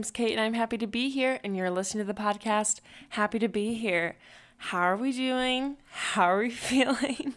[0.00, 1.38] Name's Kate, and I'm happy to be here.
[1.44, 2.80] And you're listening to the podcast.
[3.10, 4.16] Happy to be here.
[4.56, 5.76] How are we doing?
[5.90, 7.34] How are we feeling?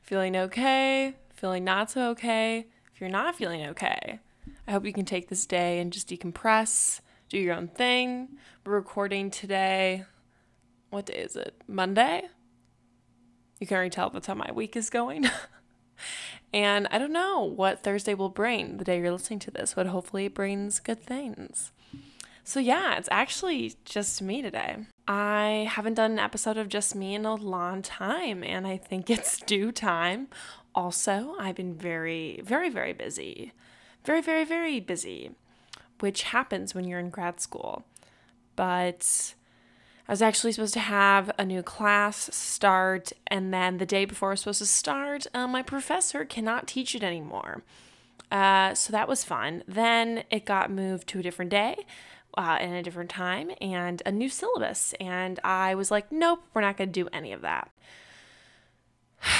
[0.00, 1.14] feeling okay?
[1.34, 2.68] Feeling not so okay?
[2.94, 4.20] If you're not feeling okay,
[4.66, 8.28] I hope you can take this day and just decompress, do your own thing.
[8.64, 10.06] We're recording today.
[10.88, 11.54] What day is it?
[11.68, 12.30] Monday?
[13.60, 15.28] You can already tell that's how my week is going.
[16.52, 19.86] And I don't know what Thursday will bring the day you're listening to this, but
[19.86, 21.72] hopefully it brings good things.
[22.44, 24.78] So, yeah, it's actually just me today.
[25.06, 29.08] I haven't done an episode of Just Me in a long time, and I think
[29.10, 30.28] it's due time.
[30.74, 33.52] Also, I've been very, very, very busy.
[34.04, 35.30] Very, very, very busy,
[36.00, 37.84] which happens when you're in grad school.
[38.56, 39.34] But
[40.12, 44.28] I was actually supposed to have a new class start, and then the day before
[44.28, 47.62] I was supposed to start, uh, my professor cannot teach it anymore.
[48.30, 49.64] Uh, so that was fun.
[49.66, 51.86] Then it got moved to a different day
[52.36, 54.92] uh, and a different time and a new syllabus.
[55.00, 57.70] And I was like, nope, we're not going to do any of that.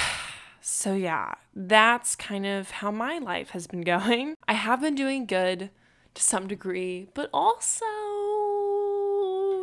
[0.62, 4.36] so, yeah, that's kind of how my life has been going.
[4.48, 5.68] I have been doing good
[6.14, 7.84] to some degree, but also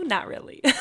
[0.09, 0.61] not really.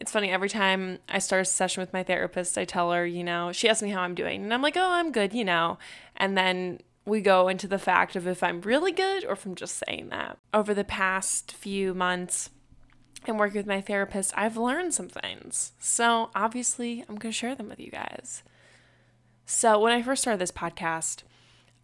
[0.00, 3.24] it's funny every time I start a session with my therapist, I tell her, you
[3.24, 5.78] know, she asks me how I'm doing, and I'm like, oh, I'm good, you know.
[6.16, 9.54] And then we go into the fact of if I'm really good or if I'm
[9.54, 10.38] just saying that.
[10.52, 12.50] Over the past few months
[13.26, 15.72] and working with my therapist, I've learned some things.
[15.78, 18.42] So obviously, I'm going to share them with you guys.
[19.46, 21.22] So when I first started this podcast,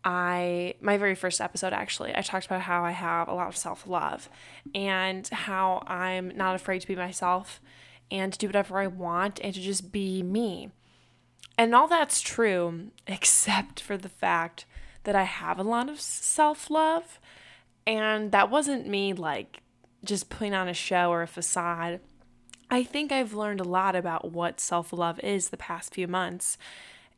[0.05, 3.57] I my very first episode actually I talked about how I have a lot of
[3.57, 4.29] self-love
[4.75, 7.61] and how I'm not afraid to be myself
[8.11, 10.71] and to do whatever I want and to just be me.
[11.57, 14.67] And all that's true except for the fact
[15.05, 17.19] that I have a lot of self-love
[17.87, 19.61] and that wasn't me like
[20.05, 22.01] just putting on a show or a facade.
[22.71, 26.59] I think I've learned a lot about what self-love is the past few months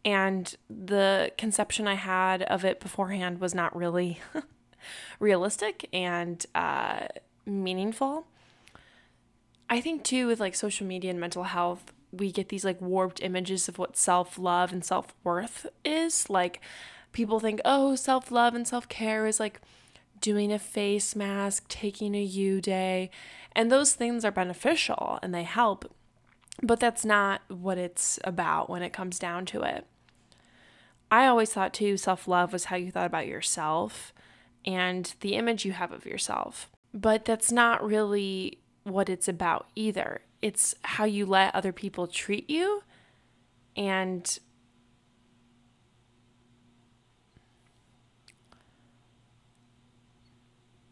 [0.07, 4.21] and the conception I had of it beforehand was not really
[5.21, 7.09] realistic and uh,
[7.45, 8.29] meaningful.
[9.69, 13.21] I think too with like social media and mental health, we get these like warped
[13.21, 16.31] images of what self love and self worth is.
[16.31, 16.61] Like
[17.11, 19.61] people think, oh, self love and self care is like
[20.21, 23.11] doing a face mask, taking a U day,
[23.57, 25.93] and those things are beneficial and they help.
[26.63, 29.85] But that's not what it's about when it comes down to it.
[31.11, 34.13] I always thought too self love was how you thought about yourself
[34.65, 36.71] and the image you have of yourself.
[36.93, 40.23] But that's not really what it's about either.
[40.43, 42.83] It's how you let other people treat you
[43.77, 44.39] and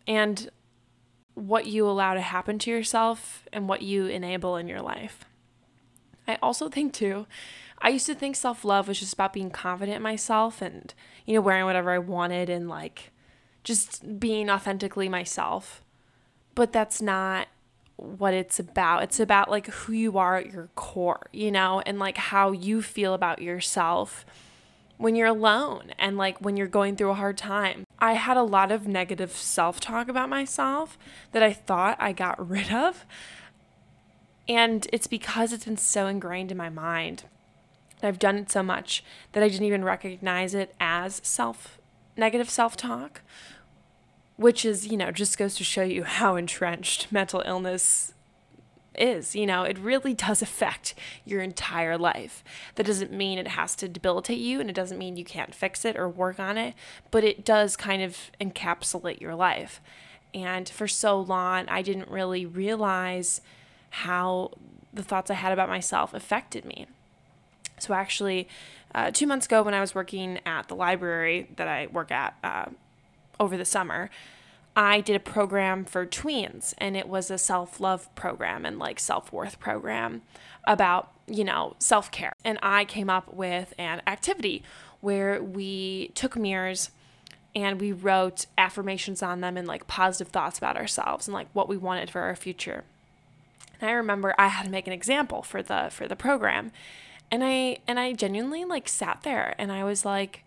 [0.07, 0.51] and
[1.35, 5.25] what you allow to happen to yourself and what you enable in your life.
[6.29, 7.27] I also think too
[7.85, 10.93] I used to think self love was just about being confident in myself and,
[11.27, 13.13] you know, wearing whatever I wanted and like
[13.63, 15.85] just being authentically myself.
[16.55, 17.49] But that's not
[17.97, 19.03] what it's about.
[19.03, 22.81] It's about like who you are at your core, you know, and like how you
[22.81, 24.25] feel about yourself
[24.97, 27.85] when you're alone and like when you're going through a hard time.
[27.99, 30.97] I had a lot of negative self talk about myself
[31.33, 33.05] that I thought I got rid of.
[34.49, 37.25] And it's because it's been so ingrained in my mind.
[38.05, 41.79] I've done it so much that I didn't even recognize it as self
[42.17, 43.23] negative self talk,
[44.37, 48.15] which is, you know, just goes to show you how entrenched mental illness
[48.97, 49.35] is.
[49.35, 50.95] You know, it really does affect
[51.25, 52.45] your entire life.
[52.77, 55.85] That doesn't mean it has to debilitate you and it doesn't mean you can't fix
[55.85, 56.75] it or work on it,
[57.11, 59.81] but it does kind of encapsulate your life.
[60.33, 63.41] And for so long, I didn't really realize
[63.91, 64.51] how
[64.93, 66.87] the thoughts I had about myself affected me.
[67.79, 68.49] So, actually,
[68.95, 72.37] uh, two months ago, when I was working at the library that I work at
[72.45, 72.67] uh,
[73.41, 74.11] over the summer,
[74.77, 78.99] I did a program for tweens, and it was a self love program and like
[78.99, 80.23] self worth program
[80.65, 82.33] about, you know, self care.
[82.45, 84.63] And I came up with an activity
[85.01, 86.91] where we took mirrors
[87.55, 91.69] and we wrote affirmations on them and like positive thoughts about ourselves and like what
[91.69, 92.85] we wanted for our future.
[93.81, 96.73] And I remember I had to make an example for the for the program
[97.35, 100.45] and I and I genuinely like sat there and I was like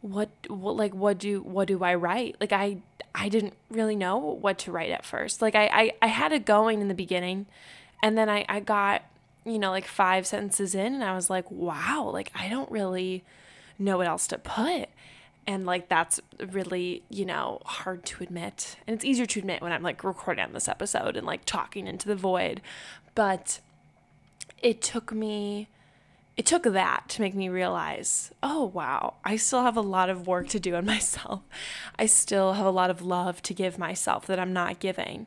[0.00, 2.36] what what like what do what do I write?
[2.40, 2.78] Like I
[3.14, 5.42] I didn't really know what to write at first.
[5.42, 7.44] Like I I, I had it going in the beginning
[8.02, 9.02] and then I, I got,
[9.44, 13.22] you know, like five sentences in and I was like, wow, like I don't really
[13.78, 14.88] know what else to put.
[15.46, 18.76] And like that's really, you know, hard to admit.
[18.86, 21.86] And it's easier to admit when I'm like recording on this episode and like talking
[21.86, 22.62] into the void.
[23.14, 23.60] But
[24.62, 25.68] it took me
[26.36, 30.28] it took that to make me realize, oh wow, I still have a lot of
[30.28, 31.42] work to do on myself.
[31.98, 35.26] I still have a lot of love to give myself that I'm not giving.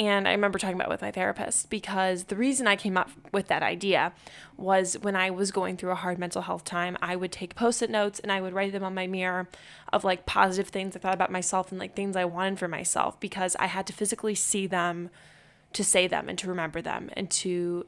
[0.00, 3.48] And I remember talking about with my therapist because the reason I came up with
[3.48, 4.12] that idea
[4.56, 7.90] was when I was going through a hard mental health time, I would take post-it
[7.90, 9.48] notes and I would write them on my mirror
[9.92, 13.18] of like positive things I thought about myself and like things I wanted for myself
[13.20, 15.10] because I had to physically see them
[15.72, 17.84] to say them and to remember them and to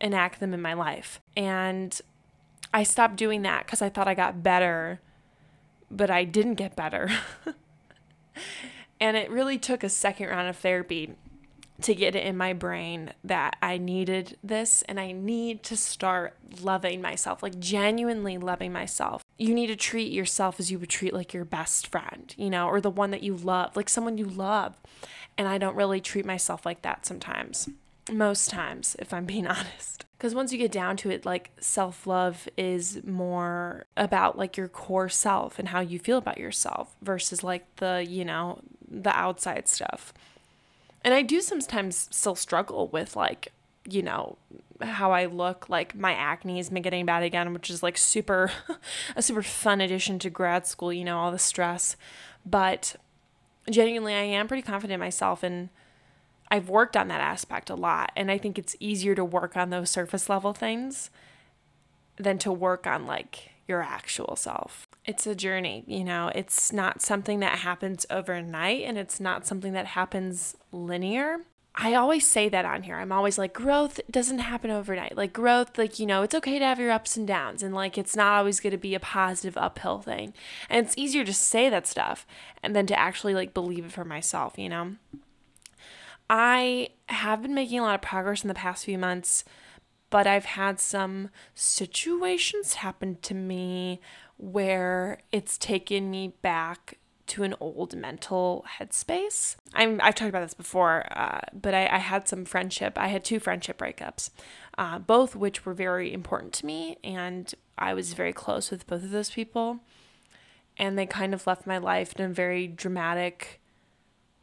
[0.00, 1.20] enact them in my life.
[1.36, 1.98] And
[2.72, 5.00] I stopped doing that cuz I thought I got better,
[5.90, 7.10] but I didn't get better.
[9.00, 11.16] and it really took a second round of therapy
[11.82, 16.36] to get it in my brain that I needed this and I need to start
[16.60, 19.24] loving myself, like genuinely loving myself.
[19.38, 22.68] You need to treat yourself as you would treat like your best friend, you know,
[22.68, 24.76] or the one that you love, like someone you love.
[25.38, 27.68] And I don't really treat myself like that sometimes.
[28.10, 30.04] Most times, if I'm being honest.
[30.16, 34.68] Because once you get down to it, like self love is more about like your
[34.68, 39.66] core self and how you feel about yourself versus like the, you know, the outside
[39.66, 40.12] stuff.
[41.02, 43.52] And I do sometimes still struggle with like,
[43.88, 44.36] you know,
[44.82, 45.70] how I look.
[45.70, 48.52] Like my acne has been getting bad again, which is like super,
[49.16, 51.96] a super fun addition to grad school, you know, all the stress.
[52.44, 52.96] But
[53.70, 55.70] genuinely, I am pretty confident in myself and
[56.50, 58.12] I've worked on that aspect a lot.
[58.16, 61.10] And I think it's easier to work on those surface level things
[62.16, 67.02] than to work on like your actual self it's a journey, you know, it's not
[67.02, 71.38] something that happens overnight and it's not something that happens linear.
[71.74, 72.96] I always say that on here.
[72.96, 75.16] I'm always like, growth doesn't happen overnight.
[75.16, 77.96] Like, growth, like, you know, it's okay to have your ups and downs, and like,
[77.96, 80.34] it's not always going to be a positive uphill thing.
[80.68, 82.26] And it's easier to say that stuff
[82.62, 84.96] and then to actually like believe it for myself, you know?
[86.32, 89.44] I have been making a lot of progress in the past few months,
[90.10, 94.00] but I've had some situations happen to me
[94.36, 99.56] where it's taken me back to an old mental headspace.
[99.74, 102.94] I'm, I've talked about this before, uh, but I, I, had some friendship.
[102.96, 104.30] I had two friendship breakups,
[104.78, 109.02] uh, both which were very important to me, and I was very close with both
[109.02, 109.80] of those people.
[110.76, 113.60] And they kind of left my life in a very dramatic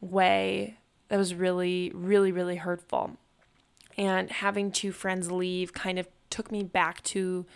[0.00, 3.16] way that was really, really, really hurtful.
[3.96, 7.46] And having two friends leave kind of took me back to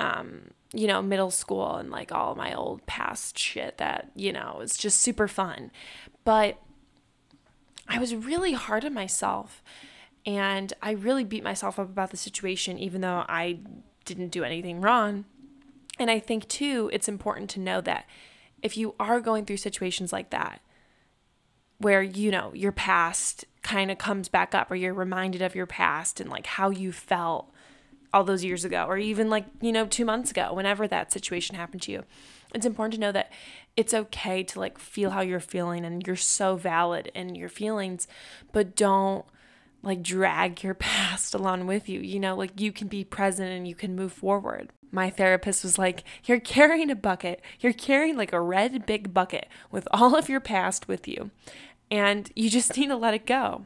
[0.00, 4.56] um, you know, middle school and like all my old past shit that, you know,
[4.58, 5.70] was just super fun.
[6.24, 6.58] But
[7.88, 9.62] I was really hard on myself
[10.26, 13.60] and I really beat myself up about the situation, even though I
[14.04, 15.24] didn't do anything wrong.
[15.98, 18.06] And I think too, it's important to know that
[18.62, 20.60] if you are going through situations like that,
[21.78, 25.66] where, you know, your past kind of comes back up or you're reminded of your
[25.66, 27.52] past and like how you felt
[28.12, 31.56] all those years ago or even like, you know, 2 months ago, whenever that situation
[31.56, 32.04] happened to you.
[32.54, 33.30] It's important to know that
[33.76, 38.08] it's okay to like feel how you're feeling and you're so valid in your feelings,
[38.52, 39.24] but don't
[39.82, 42.00] like drag your past along with you.
[42.00, 44.70] You know, like you can be present and you can move forward.
[44.90, 47.42] My therapist was like, You're carrying a bucket.
[47.60, 51.30] You're carrying like a red big bucket with all of your past with you.
[51.90, 53.64] And you just need to let it go.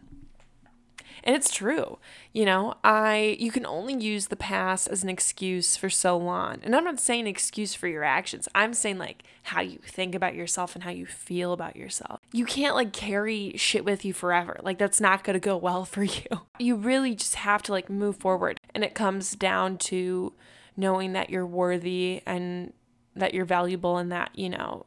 [1.25, 1.99] And it's true.
[2.33, 6.59] You know, I you can only use the past as an excuse for so long.
[6.63, 8.49] And I'm not saying excuse for your actions.
[8.55, 12.21] I'm saying like how you think about yourself and how you feel about yourself.
[12.33, 14.59] You can't like carry shit with you forever.
[14.63, 16.27] Like that's not going to go well for you.
[16.59, 18.61] You really just have to like move forward.
[18.75, 20.33] And it comes down to
[20.77, 22.73] knowing that you're worthy and
[23.15, 24.87] that you're valuable and that, you know,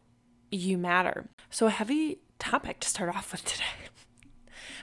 [0.51, 1.29] you matter.
[1.49, 3.63] So a heavy topic to start off with today.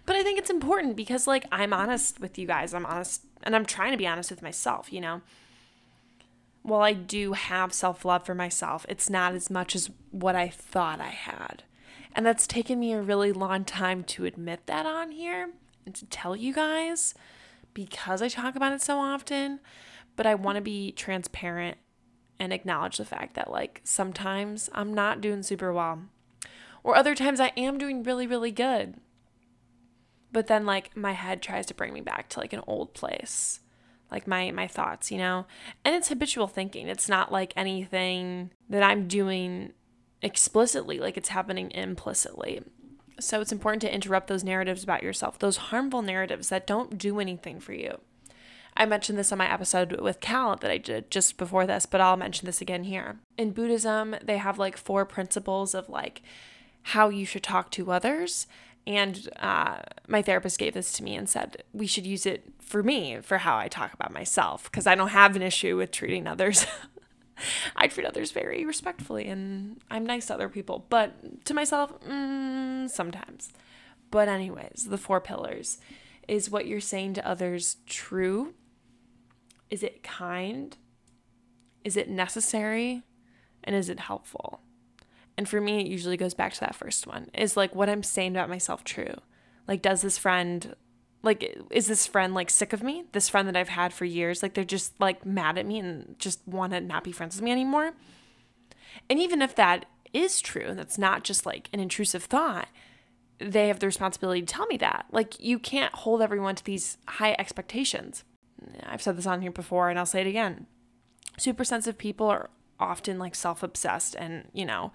[0.04, 2.75] But I think it's important because, like, I'm honest with you guys.
[2.75, 5.23] I'm honest, and I'm trying to be honest with myself, you know?
[6.62, 10.49] While I do have self love for myself, it's not as much as what I
[10.49, 11.64] thought I had.
[12.14, 15.50] And that's taken me a really long time to admit that on here
[15.87, 17.14] and to tell you guys
[17.75, 19.61] because I talk about it so often.
[20.14, 21.78] But I want to be transparent
[22.38, 26.02] and acknowledge the fact that, like, sometimes I'm not doing super well,
[26.85, 28.95] or other times I am doing really, really good.
[30.33, 33.61] But then like my head tries to bring me back to like an old place.
[34.11, 35.47] Like my my thoughts you know?
[35.85, 36.89] And it's habitual thinking.
[36.89, 39.73] It's not like anything that i'm doing
[40.23, 42.62] explicitly like it's happening implicitly.
[43.21, 47.21] So it's important to interrupt those narratives about yourself those harmful narratives that don't do
[47.21, 48.01] anything for you.
[48.75, 52.01] I mentioned this on my episode with Cal that I did just before this, but
[52.01, 53.21] I'll mention this again here.
[53.37, 56.23] In Buddhism, they have like four principles of like
[56.83, 58.47] how you should talk to others.
[58.87, 62.83] And uh, my therapist gave this to me and said we should use it for
[62.83, 66.27] me for how I talk about myself because I don't have an issue with treating
[66.27, 66.67] others.
[67.77, 72.91] I treat others very respectfully and I'm nice to other people, but to myself, mm,
[72.91, 73.53] sometimes.
[74.12, 75.79] But, anyways, the four pillars
[76.29, 78.53] is what you're saying to others true?
[79.71, 80.77] Is it kind?
[81.83, 83.05] Is it necessary?
[83.65, 84.61] And is it helpful?
[85.37, 88.03] And for me, it usually goes back to that first one is like what I'm
[88.03, 89.15] saying about myself true?
[89.67, 90.75] Like, does this friend,
[91.23, 93.05] like, is this friend like sick of me?
[93.12, 96.17] This friend that I've had for years, like, they're just like mad at me and
[96.19, 97.93] just want to not be friends with me anymore?
[99.09, 102.69] And even if that is true, and that's not just like an intrusive thought,
[103.39, 105.07] they have the responsibility to tell me that.
[105.11, 108.25] Like, you can't hold everyone to these high expectations.
[108.85, 110.67] I've said this on here before and I'll say it again.
[111.39, 114.93] Super sensitive people are often like self obsessed and, you know,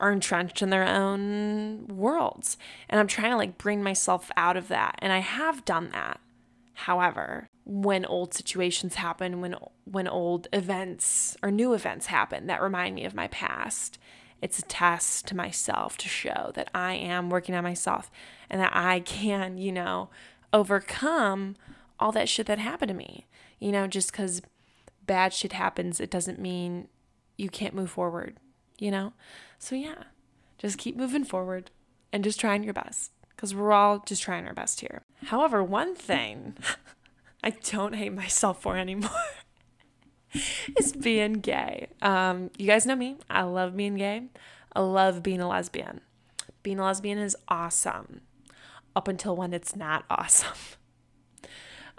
[0.00, 2.56] are entrenched in their own worlds.
[2.88, 4.96] And I'm trying to like bring myself out of that.
[4.98, 6.20] And I have done that.
[6.74, 9.54] However, when old situations happen, when
[9.84, 13.98] when old events or new events happen that remind me of my past,
[14.40, 18.10] it's a test to myself to show that I am working on myself
[18.48, 20.08] and that I can, you know,
[20.52, 21.56] overcome
[21.98, 23.26] all that shit that happened to me.
[23.58, 24.40] You know, just because
[25.06, 26.88] bad shit happens, it doesn't mean
[27.36, 28.38] you can't move forward,
[28.78, 29.12] you know?
[29.60, 30.04] So, yeah,
[30.58, 31.70] just keep moving forward
[32.12, 35.02] and just trying your best because we're all just trying our best here.
[35.26, 36.56] However, one thing
[37.44, 39.10] I don't hate myself for anymore
[40.78, 41.88] is being gay.
[42.02, 43.18] Um, you guys know me.
[43.28, 44.24] I love being gay.
[44.74, 46.00] I love being a lesbian.
[46.62, 48.22] Being a lesbian is awesome
[48.96, 50.56] up until when it's not awesome.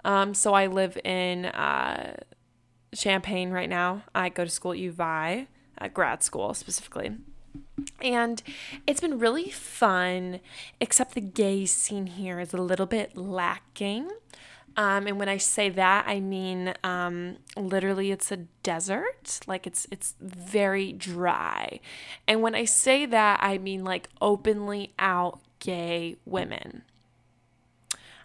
[0.04, 2.16] Um, so I live in uh,
[2.92, 4.02] Champaign right now.
[4.12, 5.46] I go to school at U of I,
[5.78, 7.12] at grad school specifically.
[8.02, 8.42] And
[8.86, 10.40] it's been really fun,
[10.80, 14.10] except the gay scene here is a little bit lacking.
[14.76, 19.40] Um, and when I say that, I mean um, literally it's a desert.
[19.46, 21.80] Like it's it's very dry.
[22.26, 26.82] And when I say that, I mean like openly out gay women.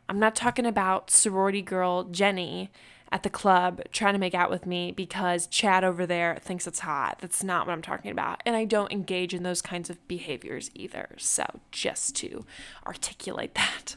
[0.10, 2.72] I'm not talking about sorority girl Jenny
[3.12, 6.80] at the club trying to make out with me because Chad over there thinks it's
[6.80, 7.20] hot.
[7.22, 8.42] That's not what I'm talking about.
[8.46, 11.10] And I don't engage in those kinds of behaviors either.
[11.18, 12.46] So, just to
[12.86, 13.96] articulate that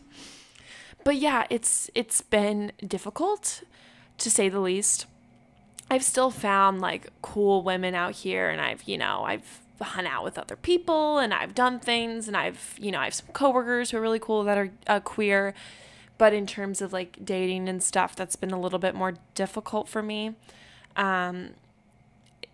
[1.04, 3.62] but yeah, it's it's been difficult
[4.18, 5.06] to say the least.
[5.90, 10.22] I've still found like cool women out here and I've, you know, I've hung out
[10.22, 13.90] with other people and I've done things and I've, you know, I have some coworkers
[13.90, 15.54] who are really cool that are uh, queer.
[16.20, 19.88] But in terms of like dating and stuff, that's been a little bit more difficult
[19.88, 20.34] for me.
[20.94, 21.54] Um,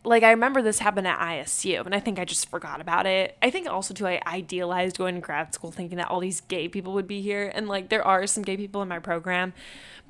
[0.05, 3.37] like I remember this happened at ISU and I think I just forgot about it.
[3.43, 6.69] I think also too I idealized going to grad school thinking that all these gay
[6.69, 9.53] people would be here and like there are some gay people in my program,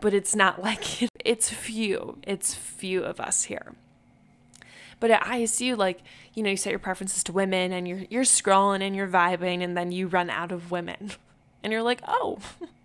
[0.02, 2.18] but it's not like it's few.
[2.24, 3.72] It's few of us here.
[5.00, 6.00] But at ISU, like,
[6.34, 9.64] you know, you set your preferences to women and you're you're scrolling and you're vibing
[9.64, 11.12] and then you run out of women.
[11.64, 12.38] And you're like, oh,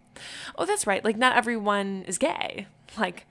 [0.57, 1.03] oh, that's right.
[1.03, 2.67] Like not everyone is gay.
[2.97, 3.25] Like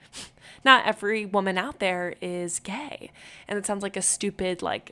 [0.65, 3.11] not every woman out there is gay.
[3.47, 4.91] And it sounds like a stupid, like,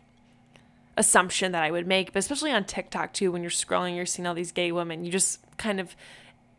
[0.98, 4.27] assumption that I would make, but especially on TikTok too, when you're scrolling, you're seeing
[4.27, 5.96] all these gay women, you just kind of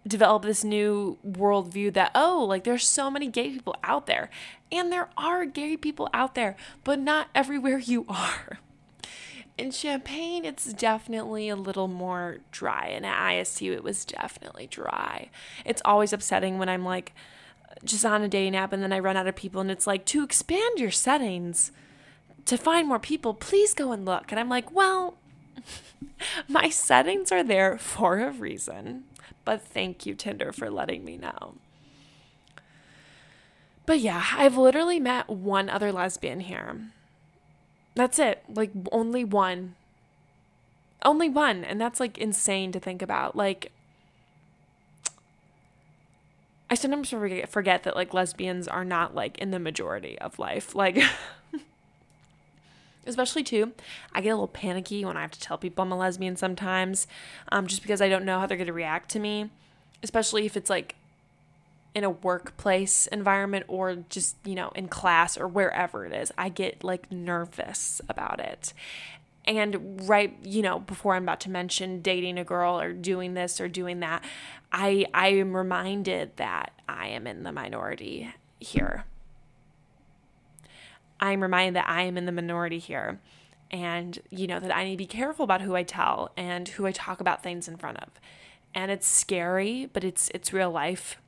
[0.06, 4.30] develop this new worldview that, oh, like there's so many gay people out there.
[4.72, 8.60] And there are gay people out there, but not everywhere you are.
[9.60, 12.86] In Champaign, it's definitely a little more dry.
[12.86, 15.28] And at ISU, it was definitely dry.
[15.66, 17.12] It's always upsetting when I'm like,
[17.84, 20.06] just on a dating app and then I run out of people and it's like
[20.06, 21.72] to expand your settings
[22.46, 24.30] to find more people, please go and look.
[24.32, 25.18] And I'm like, well,
[26.48, 29.04] my settings are there for a reason.
[29.44, 31.56] But thank you, Tinder, for letting me know.
[33.84, 36.80] But yeah, I've literally met one other lesbian here.
[38.00, 38.42] That's it.
[38.48, 39.74] Like, only one.
[41.04, 41.64] Only one.
[41.64, 43.36] And that's like insane to think about.
[43.36, 43.72] Like,
[46.70, 50.74] I sometimes forget, that like lesbians are not like in the majority of life.
[50.74, 50.98] Like,
[53.06, 53.72] especially too,
[54.14, 57.06] I get a little panicky when I have to tell people I'm a lesbian sometimes,
[57.52, 59.50] um, just because I don't know how they're gonna react to me,
[60.02, 60.94] especially if it's like
[61.94, 66.32] in a workplace environment or just you know in class or wherever it is.
[66.38, 68.72] I get like nervous about it.
[69.46, 73.60] And right, you know, before I'm about to mention dating a girl or doing this
[73.60, 74.22] or doing that,
[74.70, 79.04] I I am reminded that I am in the minority here.
[81.18, 83.20] I'm reminded that I am in the minority here
[83.70, 86.86] and you know that I need to be careful about who I tell and who
[86.86, 88.08] I talk about things in front of.
[88.74, 91.20] And it's scary, but it's it's real life.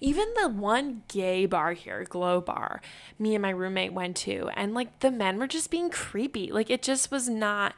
[0.00, 2.80] Even the one gay bar here, Glow Bar,
[3.18, 6.50] me and my roommate went to, and like the men were just being creepy.
[6.50, 7.74] Like it just was not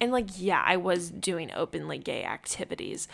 [0.00, 3.08] and like yeah, I was doing openly gay activities,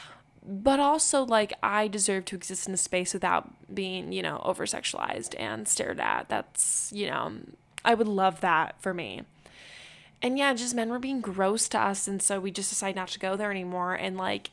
[0.45, 4.67] but also like I deserve to exist in a space without being, you know, over
[4.67, 6.29] sexualized and stared at.
[6.29, 7.33] That's, you know,
[7.85, 9.23] I would love that for me.
[10.21, 12.07] And yeah, just men were being gross to us.
[12.07, 13.95] And so we just decided not to go there anymore.
[13.95, 14.51] And like,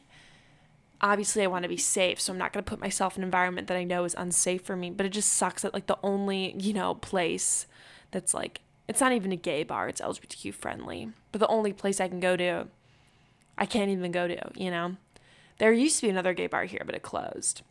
[1.02, 2.20] obviously, I want to be safe.
[2.20, 4.64] So I'm not going to put myself in an environment that I know is unsafe
[4.64, 4.90] for me.
[4.90, 7.68] But it just sucks that like the only, you know, place
[8.12, 11.10] that's like, it's not even a gay bar, it's LGBTQ friendly.
[11.32, 12.68] But the only place I can go to,
[13.58, 14.96] I can't even go to, you know?
[15.60, 17.62] There used to be another gay bar here, but it closed.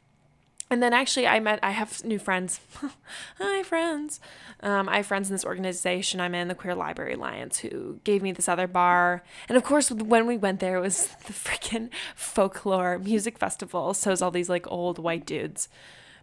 [0.71, 2.61] And then actually, I met, I have new friends.
[3.39, 4.21] Hi, friends.
[4.61, 8.23] Um, I have friends in this organization I'm in, the Queer Library Alliance, who gave
[8.23, 9.23] me this other bar.
[9.49, 13.95] And of course, when we went there, it was the freaking folklore music festival.
[13.95, 15.69] So it was all these like old white dudes.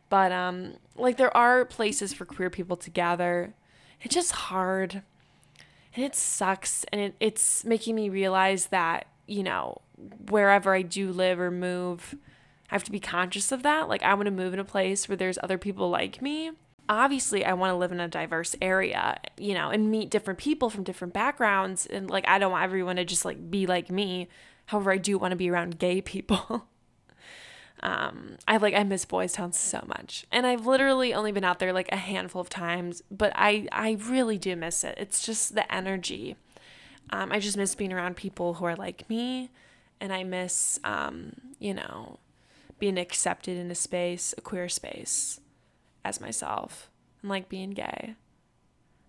[0.10, 3.56] But um, like, there are places for queer people to gather.
[4.02, 5.02] It's just hard.
[5.96, 6.86] And it sucks.
[6.92, 9.82] And it, it's making me realize that, you know,
[10.30, 12.14] wherever I do live or move,
[12.70, 13.88] I have to be conscious of that.
[13.88, 16.52] Like, I want to move in a place where there's other people like me.
[16.88, 20.70] Obviously, I want to live in a diverse area, you know, and meet different people
[20.70, 21.86] from different backgrounds.
[21.86, 24.28] And like, I don't want everyone to just like be like me.
[24.68, 26.68] However, I do want to be around gay people.
[27.84, 30.26] um, I like, I miss Boys Town so much.
[30.32, 33.98] And I've literally only been out there like a handful of times, but I, I
[34.08, 34.96] really do miss it.
[34.98, 36.36] It's just the energy.
[37.12, 39.52] Um, I just miss being around people who are like me
[40.02, 42.20] and I miss, um, you know,
[42.80, 45.40] being accepted in a space, a queer space,
[46.04, 46.90] as myself,
[47.22, 48.16] and like being gay.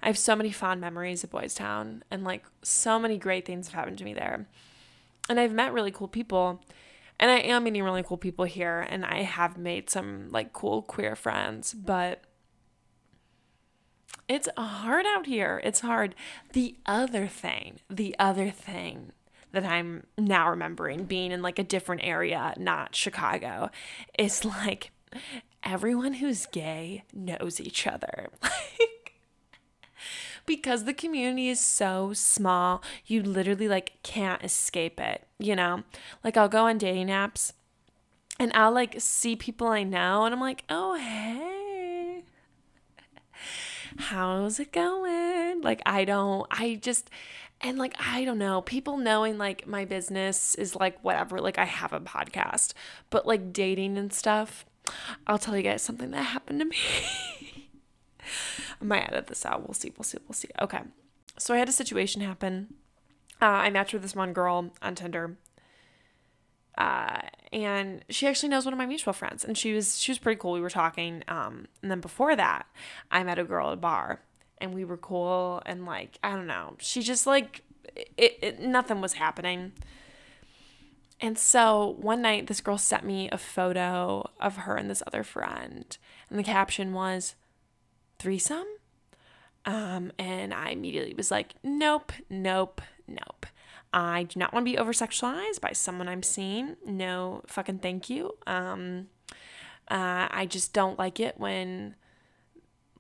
[0.03, 3.69] I have so many fond memories of Boys Town, and like so many great things
[3.69, 4.47] have happened to me there.
[5.29, 6.61] And I've met really cool people,
[7.19, 10.83] and I am meeting really cool people here, and I have made some like cool
[10.83, 12.23] queer friends, but
[14.29, 15.61] it's hard out here.
[15.65, 16.15] It's hard.
[16.53, 19.13] The other thing, the other thing
[19.57, 23.71] that I'm now remembering being in like a different area, not Chicago,
[24.19, 24.91] is like
[25.63, 28.29] everyone who's gay knows each other.
[28.79, 29.15] Like
[30.45, 35.83] because the community is so small, you literally like can't escape it, you know?
[36.23, 37.53] Like I'll go on dating apps
[38.39, 42.23] and I'll like see people I know and I'm like, "Oh, hey.
[43.99, 47.11] How's it going?" Like I don't I just
[47.61, 51.65] and like i don't know people knowing like my business is like whatever like i
[51.65, 52.73] have a podcast
[53.11, 54.65] but like dating and stuff
[55.27, 56.77] i'll tell you guys something that happened to me.
[58.81, 59.67] I might edit this out.
[59.67, 60.49] We'll see we'll see we'll see.
[60.61, 60.81] Okay.
[61.39, 62.75] So i had a situation happen.
[63.41, 65.37] Uh, i matched with this one girl on tinder.
[66.77, 67.21] Uh,
[67.55, 70.39] and she actually knows one of my mutual friends and she was she was pretty
[70.39, 70.53] cool.
[70.53, 72.67] We were talking um, and then before that
[73.11, 74.21] i met a girl at a bar
[74.59, 76.77] and we were cool and like I don't know.
[76.79, 77.63] She just like
[78.17, 79.73] it, it nothing was happening.
[81.21, 85.23] And so one night this girl sent me a photo of her and this other
[85.23, 85.97] friend
[86.29, 87.35] and the caption was
[88.19, 88.67] threesome.
[89.65, 93.47] Um, and I immediately was like, nope, nope, nope.
[93.93, 96.77] I do not want to be over sexualized by someone I'm seeing.
[96.85, 98.37] No fucking thank you.
[98.47, 99.09] Um,
[99.89, 101.95] uh, I just don't like it when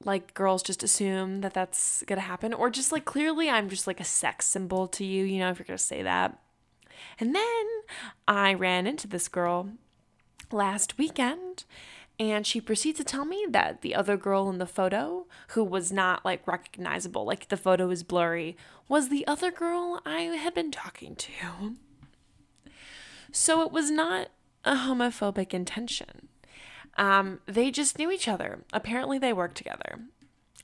[0.04, 4.00] like girls just assume that that's gonna happen or just like clearly i'm just like
[4.00, 6.38] a sex symbol to you you know if you're gonna say that.
[7.18, 7.66] And then
[8.26, 9.70] i ran into this girl
[10.50, 11.64] last weekend
[12.18, 15.92] and she proceeds to tell me that the other girl in the photo who was
[15.92, 18.56] not like recognizable like the photo is blurry
[18.88, 21.76] was the other girl i had been talking to.
[23.32, 24.28] So it was not
[24.64, 26.28] a homophobic intention
[26.96, 28.64] um, they just knew each other.
[28.72, 30.00] Apparently, they worked together.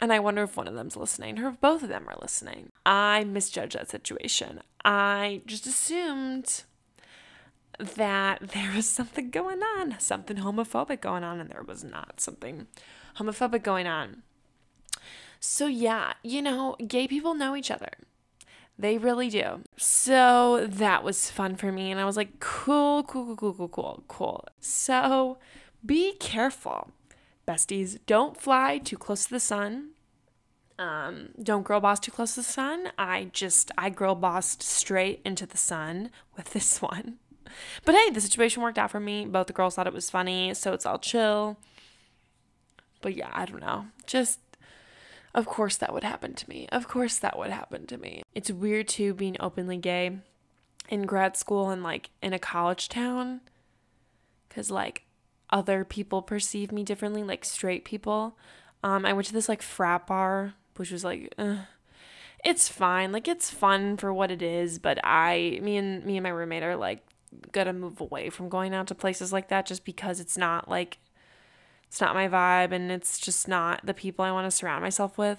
[0.01, 2.73] And I wonder if one of them's listening or if both of them are listening.
[2.85, 4.61] I misjudged that situation.
[4.85, 6.65] I just assumed
[7.79, 12.67] that there was something going on, something homophobic going on, and there was not something
[13.19, 14.23] homophobic going on.
[15.39, 17.91] So, yeah, you know, gay people know each other.
[18.79, 19.61] They really do.
[19.77, 21.91] So that was fun for me.
[21.91, 24.45] And I was like, cool, cool, cool, cool, cool, cool, cool.
[24.61, 25.39] So
[25.85, 26.91] be careful,
[27.47, 27.99] besties.
[28.07, 29.91] Don't fly too close to the sun.
[30.79, 32.89] Um, don't girl boss too close to the sun.
[32.99, 37.19] I just, I girl bossed straight into the sun with this one.
[37.85, 39.27] But hey, the situation worked out for me.
[39.27, 41.59] Both the girls thought it was funny, so it's all chill.
[43.03, 43.87] but yeah, I don't know.
[44.07, 44.39] Just
[45.35, 46.69] of course that would happen to me.
[46.71, 48.23] Of course that would happen to me.
[48.35, 50.19] It's weird too being openly gay
[50.89, 53.41] in grad school and like in a college town
[54.49, 55.05] cuz like
[55.53, 58.37] other people perceive me differently, like straight people.
[58.83, 61.33] Um I went to this like frat bar, which was like
[62.45, 63.13] it's fine.
[63.13, 66.65] Like it's fun for what it is, but I me and me and my roommate
[66.65, 67.05] are like
[67.53, 70.99] gotta move away from going out to places like that just because it's not like
[71.87, 75.19] it's not my vibe and it's just not the people I want to surround myself
[75.19, 75.39] with.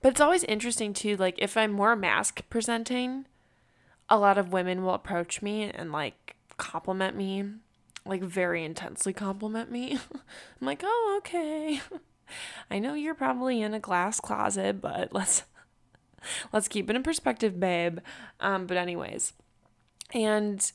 [0.00, 3.26] But it's always interesting too, like if I'm more masc presenting,
[4.08, 7.44] a lot of women will approach me and like compliment me,
[8.06, 9.92] like very intensely compliment me.
[10.60, 11.80] I'm like, oh, okay.
[12.70, 15.44] I know you're probably in a glass closet, but let's
[16.52, 17.98] let's keep it in perspective, babe.
[18.40, 19.32] Um, but anyways,
[20.12, 20.70] and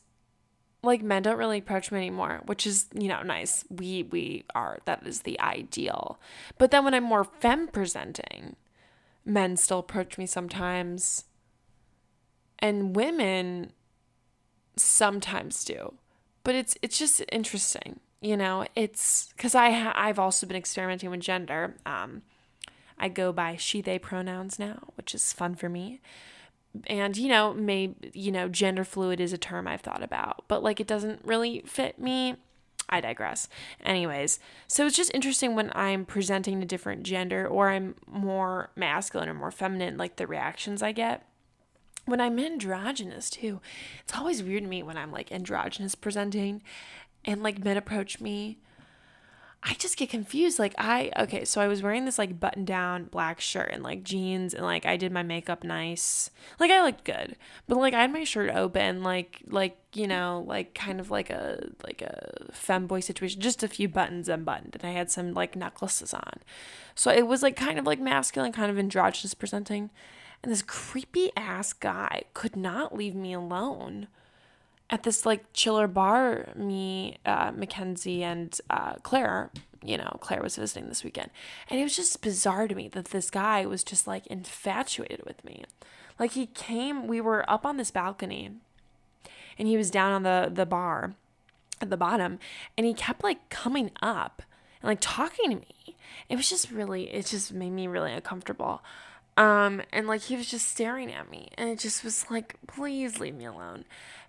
[0.81, 3.65] like men don't really approach me anymore, which is, you know, nice.
[3.69, 6.19] We we are that is the ideal.
[6.57, 8.55] But then when I'm more femme presenting,
[9.25, 11.25] men still approach me sometimes.
[12.61, 13.71] And women
[14.75, 15.93] sometimes do.
[16.43, 18.65] But it's it's just interesting, you know.
[18.75, 21.75] It's cuz I I've also been experimenting with gender.
[21.85, 22.23] Um
[22.97, 26.01] I go by she they pronouns now, which is fun for me
[26.87, 30.63] and you know may you know gender fluid is a term i've thought about but
[30.63, 32.35] like it doesn't really fit me
[32.89, 33.47] i digress
[33.83, 39.29] anyways so it's just interesting when i'm presenting a different gender or i'm more masculine
[39.29, 41.25] or more feminine like the reactions i get
[42.09, 43.59] when i'm androgynous too
[44.03, 46.61] it's always weird to me when i'm like androgynous presenting
[47.25, 48.57] and like men approach me
[49.61, 50.57] I just get confused.
[50.57, 54.03] Like I okay, so I was wearing this like button down black shirt and like
[54.03, 56.31] jeans and like I did my makeup nice.
[56.59, 57.35] Like I looked good.
[57.67, 61.29] But like I had my shirt open, like like, you know, like kind of like
[61.29, 65.57] a like a femboy situation, just a few buttons unbuttoned and I had some like
[65.57, 66.39] necklaces on.
[66.95, 69.89] So it was like kind of like masculine, kind of androgynous presenting.
[70.41, 74.07] And this creepy ass guy could not leave me alone
[74.89, 79.51] at this like chiller bar, me, uh, Mackenzie, and uh, Claire,
[79.83, 81.29] you know, Claire was visiting this weekend.
[81.69, 85.43] And it was just bizarre to me that this guy was just like infatuated with
[85.43, 85.63] me.
[86.17, 88.51] Like he came, we were up on this balcony
[89.57, 91.13] and he was down on the, the bar
[91.81, 92.39] at the bottom
[92.77, 94.41] and he kept like coming up
[94.81, 95.95] and like talking to me.
[96.27, 98.81] It was just really, it just made me really uncomfortable.
[99.39, 103.19] Um, and like he was just staring at me and it just was like, please
[103.21, 103.85] leave me alone.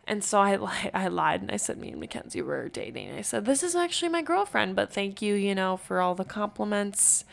[0.06, 0.56] And so I,
[0.94, 3.12] I lied and I said, me and Mackenzie were dating.
[3.12, 6.24] I said, this is actually my girlfriend, but thank you, you know, for all the
[6.24, 7.24] compliments.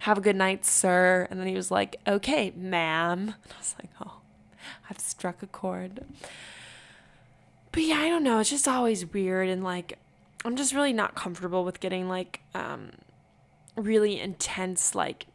[0.00, 1.26] Have a good night, sir.
[1.28, 3.18] And then he was like, okay, ma'am.
[3.20, 4.20] And I was like, oh,
[4.88, 6.04] I've struck a chord.
[7.72, 8.38] But yeah, I don't know.
[8.38, 9.48] It's just always weird.
[9.48, 9.98] And like,
[10.44, 12.90] I'm just really not comfortable with getting like, um,
[13.74, 15.26] really intense, like,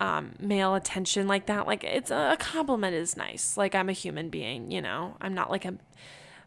[0.00, 1.66] um, male attention like that.
[1.66, 3.56] Like it's a, compliment is nice.
[3.56, 5.16] Like I'm a human being, you know.
[5.20, 5.74] I'm not like a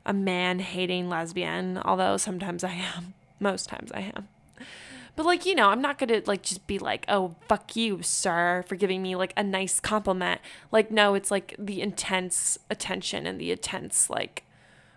[0.05, 3.13] a man hating lesbian, although sometimes I am.
[3.39, 4.27] Most times I am.
[5.15, 8.63] But like, you know, I'm not gonna like just be like, oh fuck you, sir,
[8.67, 10.41] for giving me like a nice compliment.
[10.71, 14.43] Like, no, it's like the intense attention and the intense like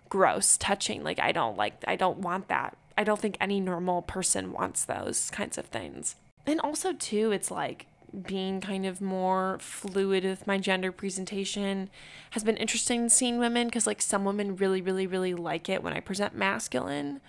[0.08, 1.04] gross touching.
[1.04, 2.76] Like I don't like I don't want that.
[2.96, 6.16] I don't think any normal person wants those kinds of things.
[6.46, 7.86] And also too, it's like
[8.26, 11.90] being kind of more fluid with my gender presentation
[12.30, 15.92] has been interesting seeing women because like some women really really really like it when
[15.92, 17.20] i present masculine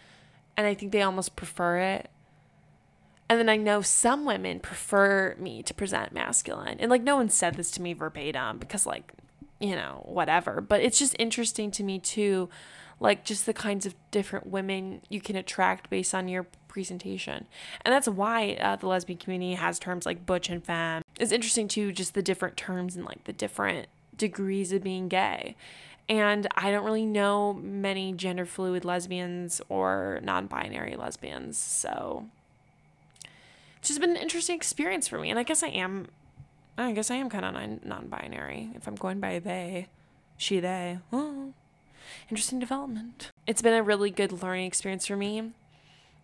[0.55, 2.09] and i think they almost prefer it.
[3.29, 7.29] And then i know some women prefer me to present masculine and like no one
[7.29, 9.13] said this to me verbatim because like
[9.59, 12.49] you know whatever but it's just interesting to me too
[12.99, 17.47] like just the kinds of different women you can attract based on your presentation.
[17.83, 21.01] And that's why uh, the lesbian community has terms like butch and femme.
[21.19, 25.55] It's interesting too, just the different terms and like the different degrees of being gay.
[26.07, 31.57] And I don't really know many gender fluid lesbians or non binary lesbians.
[31.57, 32.27] So
[33.79, 35.31] it's just been an interesting experience for me.
[35.31, 36.09] And I guess I am,
[36.77, 39.87] I guess I am kind of non binary if I'm going by they,
[40.37, 40.99] she, they.
[41.11, 41.53] Oh,
[42.29, 43.31] interesting development.
[43.47, 45.53] It's been a really good learning experience for me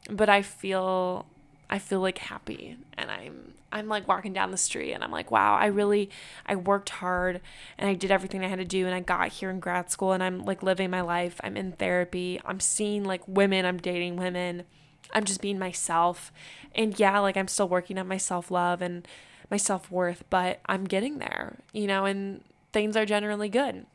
[0.10, 1.26] but I feel
[1.70, 5.32] I feel like happy and I'm I'm like walking down the street and I'm like,
[5.32, 6.10] wow, I really
[6.46, 7.42] I worked hard
[7.78, 10.12] and I did everything I had to do and I got here in grad school
[10.12, 11.42] and I'm like living my life.
[11.44, 12.40] I'm in therapy.
[12.46, 14.64] I'm seeing like women, I'm dating women.
[15.12, 16.32] I'm just being myself.
[16.76, 19.08] And yeah, like I'm still working on my self-love and
[19.50, 23.86] my self-worth, but I'm getting there, you know, and things are generally good.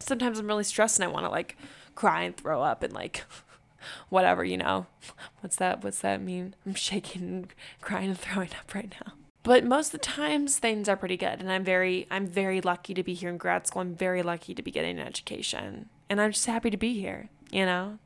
[0.00, 1.56] Sometimes I'm really stressed and I want to like
[1.94, 3.24] cry and throw up and like
[4.08, 4.86] whatever, you know.
[5.40, 5.82] What's that?
[5.82, 6.54] What's that mean?
[6.66, 7.48] I'm shaking, and
[7.80, 9.14] crying, and throwing up right now.
[9.42, 12.94] But most of the times things are pretty good, and I'm very, I'm very lucky
[12.94, 13.82] to be here in grad school.
[13.82, 17.28] I'm very lucky to be getting an education, and I'm just happy to be here.
[17.50, 17.98] You know.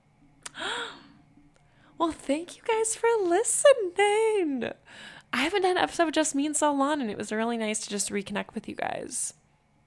[1.98, 4.72] well, thank you guys for listening.
[5.32, 7.58] I haven't done an episode with just me in so long, and it was really
[7.58, 9.34] nice to just reconnect with you guys.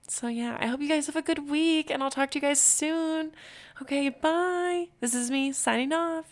[0.09, 2.41] So, yeah, I hope you guys have a good week, and I'll talk to you
[2.41, 3.31] guys soon.
[3.81, 4.87] Okay, bye.
[4.99, 6.25] This is me signing off.